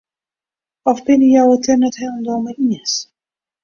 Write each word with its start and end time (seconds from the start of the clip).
Of 0.89 0.97
binne 1.05 1.27
jo 1.35 1.43
it 1.53 1.61
dêr 1.65 1.77
net 1.79 1.99
hielendal 2.01 2.39
mei 2.43 2.59
iens? 2.65 2.93